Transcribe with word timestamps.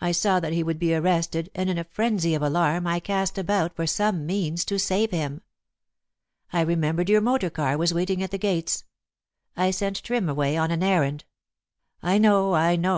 I 0.00 0.12
saw 0.12 0.38
that 0.38 0.52
he 0.52 0.62
would 0.62 0.78
be 0.78 0.94
arrested, 0.94 1.50
and 1.52 1.68
in 1.68 1.78
a 1.78 1.82
frenzy 1.82 2.32
of 2.36 2.42
alarm 2.42 2.86
I 2.86 3.00
cast 3.00 3.36
about 3.38 3.74
for 3.74 3.88
some 3.88 4.24
means 4.24 4.64
to 4.66 4.78
save 4.78 5.10
him. 5.10 5.42
I 6.52 6.60
remembered 6.60 7.08
your 7.08 7.20
motor 7.20 7.50
car 7.50 7.76
was 7.76 7.92
waiting 7.92 8.22
at 8.22 8.30
the 8.30 8.38
gates. 8.38 8.84
I 9.56 9.72
sent 9.72 10.04
Trim 10.04 10.28
away 10.28 10.56
on 10.56 10.70
an 10.70 10.84
errand" 10.84 11.24
"I 12.04 12.18
know, 12.18 12.54
I 12.54 12.76
know! 12.76 12.96